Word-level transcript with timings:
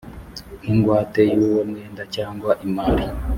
nk 0.61 0.67
ingwate 0.71 1.21
y 1.31 1.35
uwo 1.47 1.61
mwenda 1.69 2.03
cyangwa 2.15 2.51
imari 2.65 3.05